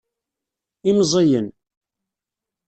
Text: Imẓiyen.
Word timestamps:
Imẓiyen. 0.89 1.47